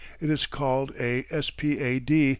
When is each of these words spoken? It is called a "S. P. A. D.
It 0.19 0.31
is 0.31 0.47
called 0.47 0.93
a 0.99 1.25
"S. 1.29 1.51
P. 1.51 1.77
A. 1.77 1.99
D. 1.99 2.29